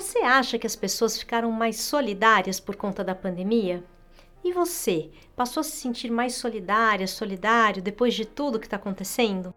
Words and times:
Você 0.00 0.20
acha 0.20 0.58
que 0.58 0.66
as 0.66 0.74
pessoas 0.74 1.18
ficaram 1.18 1.52
mais 1.52 1.78
solidárias 1.78 2.58
por 2.58 2.74
conta 2.74 3.04
da 3.04 3.14
pandemia? 3.14 3.84
E 4.42 4.50
você, 4.50 5.10
passou 5.36 5.60
a 5.60 5.64
se 5.64 5.72
sentir 5.72 6.10
mais 6.10 6.36
solidária, 6.36 7.06
solidário 7.06 7.82
depois 7.82 8.14
de 8.14 8.24
tudo 8.24 8.58
que 8.58 8.66
está 8.66 8.76
acontecendo? 8.76 9.54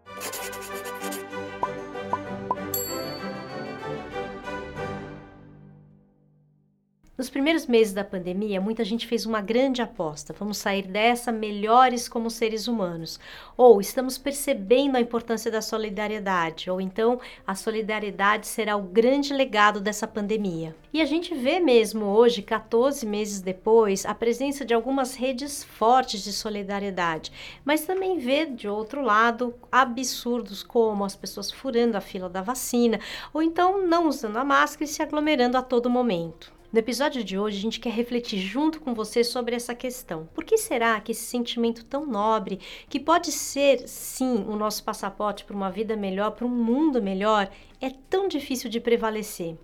Nos 7.24 7.30
primeiros 7.30 7.66
meses 7.66 7.94
da 7.94 8.04
pandemia, 8.04 8.60
muita 8.60 8.84
gente 8.84 9.08
fez 9.08 9.26
uma 9.26 9.40
grande 9.40 9.82
aposta. 9.82 10.36
Vamos 10.38 10.58
sair 10.58 10.86
dessa 10.86 11.32
melhores 11.32 12.10
como 12.10 12.30
seres 12.30 12.68
humanos. 12.68 13.18
Ou 13.56 13.80
estamos 13.80 14.18
percebendo 14.18 14.98
a 14.98 15.00
importância 15.00 15.50
da 15.50 15.62
solidariedade. 15.62 16.70
Ou 16.70 16.82
então 16.82 17.22
a 17.48 17.56
solidariedade 17.56 18.46
será 18.46 18.76
o 18.76 18.82
grande 18.82 19.34
legado 19.34 19.80
dessa 19.80 20.06
pandemia. 20.06 20.76
E 20.92 21.02
a 21.02 21.06
gente 21.06 21.34
vê 21.34 21.62
mesmo 21.62 22.08
hoje, 22.08 22.42
14 22.42 23.06
meses 23.06 23.40
depois, 23.40 24.06
a 24.06 24.14
presença 24.14 24.66
de 24.66 24.74
algumas 24.74 25.16
redes 25.16 25.64
fortes 25.64 26.26
de 26.26 26.34
solidariedade. 26.34 27.32
Mas 27.64 27.86
também 27.86 28.18
vê, 28.18 28.46
de 28.46 28.68
outro 28.68 29.02
lado, 29.02 29.56
absurdos 29.72 30.62
como 30.62 31.06
as 31.06 31.16
pessoas 31.16 31.50
furando 31.50 31.96
a 31.96 32.02
fila 32.02 32.28
da 32.28 32.42
vacina. 32.42 33.00
Ou 33.34 33.42
então 33.42 33.88
não 33.88 34.10
usando 34.10 34.36
a 34.36 34.44
máscara 34.44 34.84
e 34.84 34.88
se 34.90 35.02
aglomerando 35.02 35.58
a 35.58 35.62
todo 35.62 35.90
momento. 35.90 36.52
No 36.74 36.80
episódio 36.80 37.24
de 37.24 37.38
hoje, 37.38 37.60
a 37.60 37.62
gente 37.62 37.80
quer 37.80 37.92
refletir 37.92 38.40
junto 38.40 38.82
com 38.82 38.96
você 38.96 39.24
sobre 39.24 39.56
essa 39.56 39.76
questão. 39.76 40.28
Por 40.34 40.44
que 40.44 40.58
será 40.58 41.00
que 41.00 41.12
esse 41.12 41.22
sentimento 41.22 41.86
tão 41.86 42.04
nobre, 42.04 42.60
que 42.90 43.00
pode 43.00 43.32
ser 43.32 43.88
sim 43.88 44.44
o 44.48 44.56
nosso 44.56 44.84
passaporte 44.84 45.46
para 45.46 45.56
uma 45.56 45.70
vida 45.70 45.96
melhor, 45.96 46.32
para 46.32 46.48
um 46.48 46.50
mundo 46.50 47.00
melhor, 47.00 47.48
é 47.80 47.92
tão 48.10 48.28
difícil 48.28 48.72
de 48.72 48.80
prevalecer? 48.80 49.56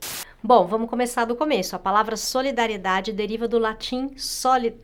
Bom, 0.44 0.68
vamos 0.68 0.88
começar 0.88 1.26
do 1.26 1.36
começo. 1.36 1.76
A 1.76 1.80
palavra 1.80 2.16
solidariedade 2.16 3.12
deriva 3.12 3.48
do 3.48 3.58
latim 3.58 4.16
sólido. 4.16 4.80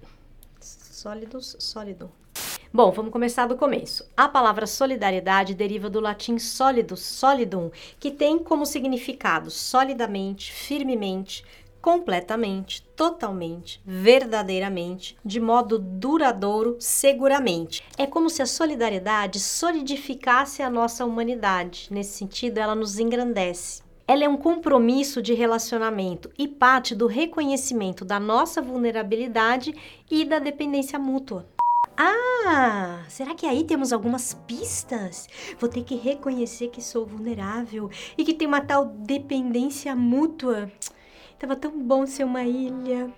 Sólidos, 0.60 1.56
sólido. 1.60 2.12
Bom, 2.74 2.92
vamos 2.92 3.12
começar 3.12 3.46
do 3.46 3.56
começo. 3.56 4.04
A 4.18 4.28
palavra 4.28 4.66
solidariedade 4.66 5.54
deriva 5.54 5.90
do 5.90 6.02
latim 6.02 6.38
solidus, 6.40 7.02
solidum, 7.02 7.70
que 8.00 8.12
tem 8.12 8.40
como 8.40 8.66
significado 8.66 9.50
solidamente, 9.50 10.52
firmemente, 10.52 11.46
completamente, 11.86 12.82
totalmente, 12.96 13.80
verdadeiramente, 13.86 15.16
de 15.24 15.40
modo 15.40 15.78
duradouro, 15.78 16.78
seguramente. 16.80 17.84
É 17.96 18.08
como 18.08 18.28
se 18.28 18.42
a 18.42 18.48
solidariedade 18.48 19.40
solidificasse 19.40 20.64
a 20.64 20.70
nossa 20.72 21.06
humanidade. 21.06 21.90
Nesse 21.92 22.18
sentido, 22.18 22.58
ela 22.58 22.74
nos 22.74 22.98
engrandece. 22.98 23.84
Ela 24.08 24.24
é 24.24 24.28
um 24.28 24.36
compromisso 24.36 25.22
de 25.22 25.36
relacionamento 25.36 26.32
e 26.40 26.48
parte 26.48 26.96
do 26.96 27.06
reconhecimento 27.06 28.04
da 28.04 28.20
nossa 28.20 28.64
vulnerabilidade 28.64 29.76
e 30.10 30.26
da 30.26 30.40
dependência 30.40 30.98
mútua. 30.98 31.46
Ah, 31.96 33.04
será 33.08 33.36
que 33.36 33.46
aí 33.46 33.64
temos 33.64 33.94
algumas 33.94 34.34
pistas? 34.34 35.28
Vou 35.60 35.70
ter 35.70 35.84
que 35.84 35.96
reconhecer 35.96 36.70
que 36.70 36.82
sou 36.82 37.06
vulnerável 37.06 37.92
e 38.18 38.26
que 38.26 38.34
tem 38.34 38.48
uma 38.48 38.62
tal 38.62 38.86
dependência 38.86 39.96
mútua. 39.96 40.72
Tava 41.38 41.56
tão 41.56 41.78
bom 41.78 42.06
ser 42.06 42.24
uma 42.24 42.44
ilha. 42.44 43.12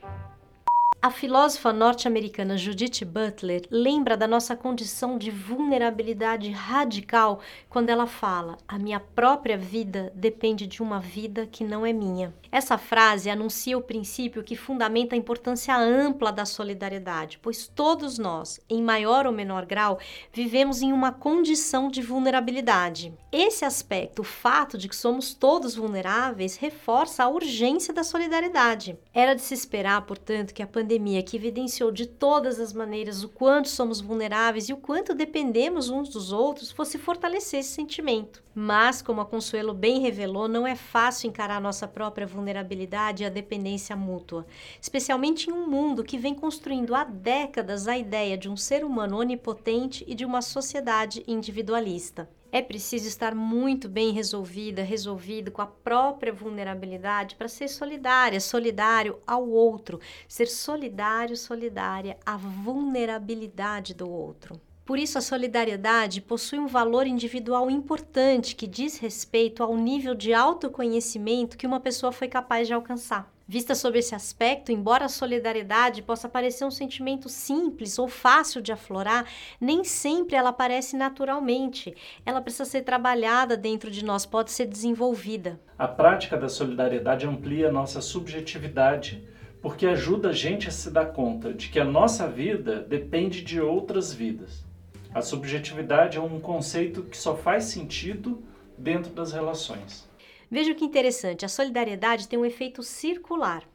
A 1.00 1.12
filósofa 1.12 1.72
norte-americana 1.72 2.58
Judith 2.58 3.06
Butler 3.06 3.62
lembra 3.70 4.17
da 4.17 4.28
nossa 4.28 4.56
condição 4.56 5.16
de 5.16 5.30
vulnerabilidade 5.30 6.50
radical 6.50 7.40
quando 7.70 7.90
ela 7.90 8.08
fala: 8.08 8.58
A 8.67 8.80
minha 8.80 9.00
própria 9.00 9.56
vida 9.56 10.12
depende 10.16 10.66
de 10.66 10.81
uma 10.81 11.00
vida 11.00 11.45
que 11.45 11.64
não 11.64 11.86
é 11.86 11.94
minha. 11.94 12.34
Essa 12.52 12.80
frase 12.80 13.30
anuncia 13.30 13.78
o 13.78 13.81
princípio 13.81 14.44
que 14.44 14.56
fundamenta 14.56 15.16
a 15.16 15.18
importância 15.18 15.78
ampla 15.78 16.31
da 16.31 16.45
solidariedade, 16.45 17.38
pois 17.44 17.68
todos 17.68 18.18
nós, 18.18 18.59
em 18.68 18.81
maior 18.81 19.28
ou 19.28 19.31
menor 19.31 19.68
grau, 19.68 20.00
vivemos 20.34 20.81
em 20.81 20.91
uma 20.91 21.12
condição 21.12 21.90
de 21.90 22.02
vulnerabilidade. 22.02 23.14
Esse 23.31 23.64
aspecto, 23.64 24.24
o 24.24 24.25
fato 24.25 24.79
de 24.79 24.90
que 24.90 24.96
somos 24.96 25.34
todos 25.35 25.75
vulneráveis, 25.75 26.58
reforça 26.58 27.24
a 27.24 27.29
urgência 27.29 27.94
da 27.94 28.03
solidariedade. 28.03 28.97
Era 29.14 29.35
de 29.35 29.41
se 29.41 29.53
esperar, 29.53 30.02
portanto, 30.02 30.56
que 30.56 30.64
a 30.64 30.68
pandemia, 30.68 30.87
que 31.24 31.36
evidenciou 31.36 31.92
de 31.92 32.06
todas 32.06 32.59
as 32.59 32.72
maneiras 32.72 33.24
o 33.24 33.30
quanto 33.30 33.68
somos 33.68 34.00
vulneráveis 34.00 34.70
e 34.70 34.74
o 34.74 34.78
quanto 34.78 35.14
dependemos 35.14 35.90
uns 35.90 36.09
dos 36.09 36.31
outros, 36.31 36.72
fosse 36.72 36.98
fortalecer 36.98 37.59
esse 37.59 37.70
sentimento. 37.70 38.44
Mas, 38.56 39.02
como 39.02 39.22
a 39.22 39.26
Consuelo 39.26 39.74
bem 39.74 40.00
revelou, 40.00 40.47
não 40.47 40.66
é 40.66 40.76
fácil 40.76 41.30
encarar 41.30 41.62
nossa 41.62 41.88
própria 41.88 42.26
vulnerabilidade 42.26 43.24
e 43.24 43.26
a 43.26 43.30
dependência 43.30 43.96
mútua, 43.96 44.47
especialmente 44.81 45.50
em 45.50 45.53
um 45.53 45.68
mundo 45.68 46.03
que 46.03 46.18
vem 46.18 46.34
construindo 46.34 46.96
há 46.96 47.03
décadas 47.03 47.88
a 47.88 47.97
ideia 47.97 48.38
de 48.38 48.50
um 48.50 48.58
ser 48.58 48.84
humano 48.84 49.18
onipotente 49.18 50.03
e 50.08 50.16
de 50.16 50.26
uma 50.26 50.42
sociedade 50.42 51.24
individualista. 51.28 52.30
É 52.52 52.62
preciso 52.62 53.08
estar 53.08 53.35
muito 53.35 53.90
bem 53.90 54.12
resolvida, 54.12 54.81
resolvido 54.81 55.52
com 55.52 55.62
a 55.62 55.68
própria 55.68 56.31
vulnerabilidade 56.31 57.35
para 57.35 57.50
ser 57.50 57.68
solidária, 57.68 58.40
solidário 58.40 59.19
ao 59.28 59.47
outro, 59.50 60.00
ser 60.28 60.47
solidário, 60.47 61.35
solidária 61.35 62.18
à 62.25 62.38
vulnerabilidade 62.38 63.94
do 63.94 64.09
outro. 64.09 64.59
Por 64.85 64.97
isso, 64.97 65.18
a 65.18 65.22
solidariedade 65.22 66.22
possui 66.22 66.59
um 66.59 66.68
valor 66.68 67.06
individual 67.06 67.69
importante 67.69 68.56
que 68.56 68.66
diz 68.66 68.97
respeito 68.97 69.62
ao 69.62 69.75
nível 69.75 70.16
de 70.16 70.34
autoconhecimento 70.34 71.58
que 71.58 71.68
uma 71.68 71.81
pessoa 71.81 72.14
foi 72.14 72.29
capaz 72.29 72.68
de 72.68 72.74
alcançar. 72.74 73.29
Vista 73.50 73.74
sob 73.75 73.97
esse 73.97 74.13
aspecto, 74.13 74.74
embora 74.74 75.06
a 75.06 75.09
solidariedade 75.09 76.02
possa 76.02 76.28
parecer 76.28 76.66
um 76.66 76.72
sentimento 76.72 77.30
simples 77.30 77.97
ou 77.97 78.09
fácil 78.09 78.62
de 78.62 78.74
aflorar, 78.74 79.25
nem 79.62 79.85
sempre 79.85 80.35
ela 80.35 80.50
aparece 80.50 80.97
naturalmente. 80.97 81.96
Ela 82.25 82.41
precisa 82.41 82.66
ser 82.66 82.81
trabalhada 82.81 83.56
dentro 83.56 83.90
de 83.90 84.03
nós, 84.03 84.25
pode 84.25 84.52
ser 84.52 84.66
desenvolvida. 84.66 85.58
A 85.80 85.88
prática 85.88 86.35
da 86.35 86.50
solidariedade 86.50 87.25
amplia 87.25 87.72
nossa 87.72 88.02
subjetividade, 88.02 89.25
porque 89.62 89.85
ajuda 89.85 90.31
a 90.31 90.34
gente 90.34 90.68
a 90.68 90.72
se 90.72 90.91
dar 90.91 91.14
conta 91.14 91.53
de 91.53 91.69
que 91.69 91.79
a 91.79 91.85
nossa 91.85 92.28
vida 92.28 92.81
depende 92.81 93.41
de 93.41 93.62
outras 93.62 94.14
vidas. 94.14 94.66
A 95.14 95.22
subjetividade 95.22 96.18
é 96.18 96.22
um 96.22 96.41
conceito 96.41 97.03
que 97.03 97.16
só 97.16 97.34
faz 97.34 97.64
sentido 97.64 98.44
dentro 98.78 99.14
das 99.14 99.31
relações. 99.31 100.06
Veja 100.50 100.74
que 100.74 100.85
interessante, 100.85 101.46
a 101.46 101.50
solidariedade 101.50 102.28
tem 102.28 102.40
um 102.40 102.46
efeito 102.46 102.81
circular. 102.81 103.68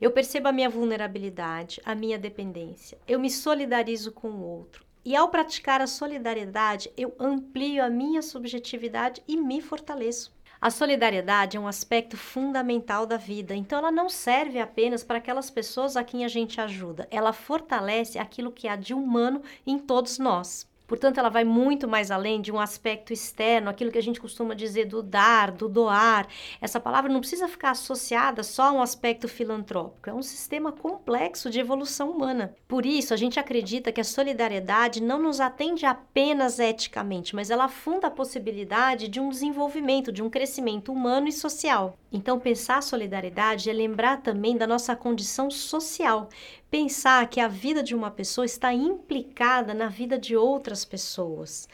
Eu 0.00 0.10
percebo 0.10 0.48
a 0.48 0.52
minha 0.52 0.70
vulnerabilidade, 0.70 1.80
a 1.84 1.94
minha 1.94 2.18
dependência. 2.18 2.98
Eu 3.06 3.18
me 3.18 3.30
solidarizo 3.30 4.12
com 4.12 4.30
o 4.30 4.42
outro. 4.42 4.84
E 5.04 5.14
ao 5.14 5.28
praticar 5.28 5.80
a 5.82 5.86
solidariedade, 5.86 6.90
eu 6.96 7.14
amplio 7.18 7.84
a 7.84 7.90
minha 7.90 8.22
subjetividade 8.22 9.22
e 9.28 9.36
me 9.36 9.60
fortaleço. 9.60 10.32
A 10.60 10.70
solidariedade 10.70 11.58
é 11.58 11.60
um 11.60 11.68
aspecto 11.68 12.16
fundamental 12.16 13.04
da 13.04 13.18
vida, 13.18 13.54
então 13.54 13.78
ela 13.78 13.92
não 13.92 14.08
serve 14.08 14.58
apenas 14.58 15.04
para 15.04 15.18
aquelas 15.18 15.50
pessoas 15.50 15.94
a 15.94 16.02
quem 16.02 16.24
a 16.24 16.28
gente 16.28 16.58
ajuda, 16.58 17.06
ela 17.10 17.34
fortalece 17.34 18.18
aquilo 18.18 18.50
que 18.50 18.66
há 18.66 18.74
de 18.74 18.94
humano 18.94 19.42
em 19.66 19.78
todos 19.78 20.18
nós. 20.18 20.66
Portanto, 20.86 21.18
ela 21.18 21.28
vai 21.28 21.44
muito 21.44 21.88
mais 21.88 22.10
além 22.10 22.40
de 22.40 22.52
um 22.52 22.60
aspecto 22.60 23.12
externo, 23.12 23.70
aquilo 23.70 23.90
que 23.90 23.98
a 23.98 24.02
gente 24.02 24.20
costuma 24.20 24.54
dizer 24.54 24.84
do 24.84 25.02
dar, 25.02 25.50
do 25.50 25.68
doar. 25.68 26.26
Essa 26.60 26.78
palavra 26.78 27.12
não 27.12 27.20
precisa 27.20 27.48
ficar 27.48 27.70
associada 27.70 28.42
só 28.42 28.64
a 28.64 28.72
um 28.72 28.82
aspecto 28.82 29.26
filantrópico, 29.26 30.10
é 30.10 30.14
um 30.14 30.22
sistema 30.22 30.72
complexo 30.72 31.48
de 31.48 31.58
evolução 31.58 32.10
humana. 32.10 32.54
Por 32.68 32.84
isso, 32.84 33.14
a 33.14 33.16
gente 33.16 33.40
acredita 33.40 33.92
que 33.92 34.00
a 34.00 34.04
solidariedade 34.04 35.02
não 35.02 35.18
nos 35.18 35.40
atende 35.40 35.86
apenas 35.86 36.58
eticamente, 36.58 37.34
mas 37.34 37.50
ela 37.50 37.68
funda 37.68 38.08
a 38.08 38.10
possibilidade 38.10 39.08
de 39.08 39.20
um 39.20 39.30
desenvolvimento, 39.30 40.12
de 40.12 40.22
um 40.22 40.30
crescimento 40.30 40.92
humano 40.92 41.28
e 41.28 41.32
social. 41.32 41.96
Então, 42.12 42.38
pensar 42.38 42.82
solidariedade 42.82 43.68
é 43.68 43.72
lembrar 43.72 44.22
também 44.22 44.56
da 44.56 44.66
nossa 44.66 44.94
condição 44.94 45.50
social, 45.50 46.28
pensar 46.74 47.28
que 47.28 47.38
a 47.38 47.46
vida 47.46 47.84
de 47.84 47.94
uma 47.94 48.10
pessoa 48.10 48.44
está 48.44 48.74
implicada 48.74 49.72
na 49.72 49.86
vida 49.86 50.18
de 50.18 50.36
outras 50.36 50.84
pessoas, 50.84 51.68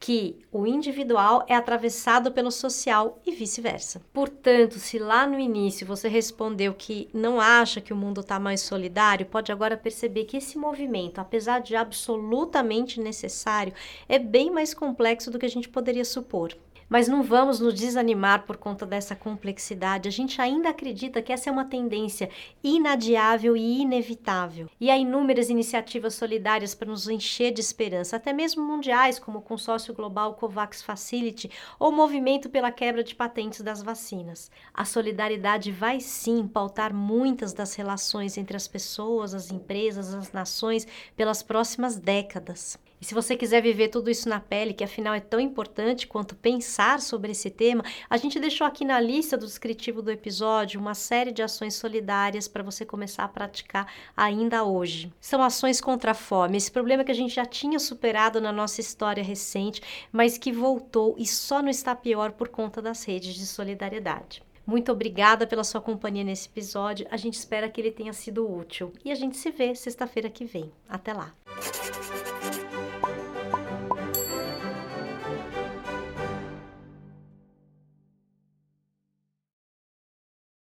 que 0.00 0.34
o 0.50 0.66
individual 0.66 1.44
é 1.46 1.54
atravessado 1.54 2.32
pelo 2.32 2.50
social 2.50 3.20
e 3.26 3.32
vice-versa. 3.32 4.00
Portanto, 4.14 4.78
se 4.78 4.98
lá 4.98 5.26
no 5.26 5.38
início 5.38 5.86
você 5.86 6.08
respondeu 6.08 6.72
que 6.72 7.06
não 7.12 7.38
acha 7.38 7.82
que 7.82 7.92
o 7.92 7.96
mundo 7.96 8.22
está 8.22 8.40
mais 8.40 8.62
solidário, 8.62 9.26
pode 9.26 9.52
agora 9.52 9.76
perceber 9.76 10.24
que 10.24 10.38
esse 10.38 10.56
movimento, 10.56 11.18
apesar 11.18 11.58
de 11.58 11.76
absolutamente 11.76 12.98
necessário, 12.98 13.74
é 14.08 14.18
bem 14.18 14.50
mais 14.50 14.72
complexo 14.72 15.30
do 15.30 15.38
que 15.38 15.44
a 15.44 15.50
gente 15.50 15.68
poderia 15.68 16.04
supor. 16.06 16.56
Mas 16.88 17.08
não 17.08 17.22
vamos 17.22 17.58
nos 17.58 17.74
desanimar 17.74 18.44
por 18.44 18.56
conta 18.56 18.86
dessa 18.86 19.16
complexidade. 19.16 20.08
A 20.08 20.12
gente 20.12 20.40
ainda 20.40 20.68
acredita 20.68 21.20
que 21.20 21.32
essa 21.32 21.50
é 21.50 21.52
uma 21.52 21.64
tendência 21.64 22.30
inadiável 22.62 23.56
e 23.56 23.80
inevitável. 23.80 24.70
E 24.80 24.88
há 24.90 24.96
inúmeras 24.96 25.50
iniciativas 25.50 26.14
solidárias 26.14 26.74
para 26.74 26.88
nos 26.88 27.08
encher 27.08 27.52
de 27.52 27.60
esperança, 27.60 28.16
até 28.16 28.32
mesmo 28.32 28.62
mundiais, 28.62 29.18
como 29.18 29.38
o 29.38 29.42
consórcio 29.42 29.92
global 29.92 30.34
COVAX 30.34 30.82
Facility 30.82 31.50
ou 31.78 31.88
o 31.88 31.92
movimento 31.92 32.48
pela 32.48 32.70
quebra 32.70 33.02
de 33.02 33.14
patentes 33.14 33.60
das 33.60 33.82
vacinas. 33.82 34.50
A 34.72 34.84
solidariedade 34.84 35.72
vai 35.72 36.00
sim 36.00 36.46
pautar 36.46 36.94
muitas 36.94 37.52
das 37.52 37.74
relações 37.74 38.38
entre 38.38 38.56
as 38.56 38.68
pessoas, 38.68 39.34
as 39.34 39.50
empresas, 39.50 40.14
as 40.14 40.30
nações 40.30 40.86
pelas 41.16 41.42
próximas 41.42 41.96
décadas. 41.96 42.78
E 43.00 43.04
se 43.04 43.14
você 43.14 43.36
quiser 43.36 43.62
viver 43.62 43.88
tudo 43.88 44.10
isso 44.10 44.28
na 44.28 44.40
pele, 44.40 44.72
que 44.72 44.84
afinal 44.84 45.14
é 45.14 45.20
tão 45.20 45.38
importante 45.38 46.06
quanto 46.06 46.34
pensar 46.34 47.00
sobre 47.00 47.32
esse 47.32 47.50
tema, 47.50 47.84
a 48.08 48.16
gente 48.16 48.40
deixou 48.40 48.66
aqui 48.66 48.84
na 48.84 48.98
lista 48.98 49.36
do 49.36 49.46
descritivo 49.46 50.00
do 50.00 50.10
episódio 50.10 50.80
uma 50.80 50.94
série 50.94 51.32
de 51.32 51.42
ações 51.42 51.74
solidárias 51.74 52.48
para 52.48 52.62
você 52.62 52.84
começar 52.84 53.24
a 53.24 53.28
praticar 53.28 53.92
ainda 54.16 54.64
hoje. 54.64 55.12
São 55.20 55.42
ações 55.42 55.80
contra 55.80 56.12
a 56.12 56.14
fome, 56.14 56.56
esse 56.56 56.70
problema 56.70 57.04
que 57.04 57.12
a 57.12 57.14
gente 57.14 57.34
já 57.34 57.44
tinha 57.44 57.78
superado 57.78 58.40
na 58.40 58.52
nossa 58.52 58.80
história 58.80 59.22
recente, 59.22 59.82
mas 60.10 60.38
que 60.38 60.50
voltou 60.50 61.14
e 61.18 61.26
só 61.26 61.60
não 61.62 61.68
está 61.68 61.94
pior 61.94 62.32
por 62.32 62.48
conta 62.48 62.80
das 62.80 63.04
redes 63.04 63.34
de 63.34 63.46
solidariedade. 63.46 64.42
Muito 64.66 64.90
obrigada 64.90 65.46
pela 65.46 65.62
sua 65.62 65.80
companhia 65.80 66.24
nesse 66.24 66.48
episódio. 66.48 67.06
A 67.08 67.16
gente 67.16 67.34
espera 67.34 67.68
que 67.68 67.80
ele 67.80 67.92
tenha 67.92 68.12
sido 68.12 68.50
útil. 68.52 68.92
E 69.04 69.12
a 69.12 69.14
gente 69.14 69.36
se 69.36 69.48
vê 69.52 69.72
sexta-feira 69.76 70.28
que 70.28 70.44
vem. 70.44 70.72
Até 70.88 71.12
lá! 71.12 71.32